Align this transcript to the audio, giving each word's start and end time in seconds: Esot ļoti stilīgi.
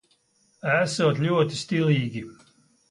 Esot 0.77 1.21
ļoti 1.27 1.61
stilīgi. 1.63 2.29